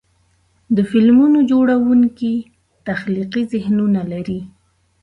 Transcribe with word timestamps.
د 0.75 0.77
فلمونو 0.91 1.39
جوړونکي 1.51 2.33
تخلیقي 2.87 3.43
ذهنونه 3.53 4.01
لري. 4.11 4.39